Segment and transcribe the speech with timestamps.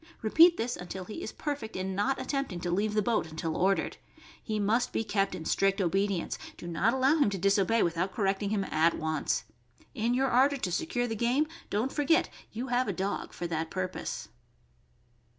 [0.23, 3.97] Repeat this until he is perfect in not attempting to leave the boat until ordered.
[4.41, 8.49] He must be kept in strict obedience; do not allow him to disobey without correcting
[8.49, 9.43] him at once.
[9.93, 13.45] In your ardor to secure the game, don't forget that you have a dog for
[13.45, 14.29] that purpose.